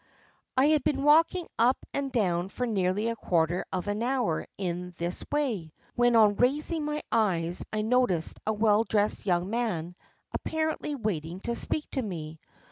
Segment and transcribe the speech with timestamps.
[0.57, 4.95] "I had been walking up and down for nearly a quarter of an hour in
[4.97, 9.95] this way, when on raising my eyes I noticed a well dressed young man
[10.33, 12.39] apparently waiting to speak to me.